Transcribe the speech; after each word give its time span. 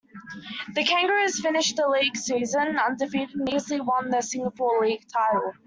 The 0.73 0.83
Kangaroos 0.83 1.39
finished 1.41 1.75
the 1.75 1.87
league 1.87 2.17
season 2.17 2.79
undefeated 2.79 3.35
and 3.35 3.53
easily 3.53 3.81
won 3.81 4.09
the 4.09 4.21
Singapore 4.23 4.81
league 4.81 5.03
title. 5.07 5.53